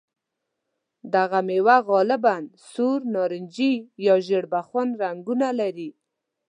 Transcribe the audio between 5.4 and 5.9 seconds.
لري.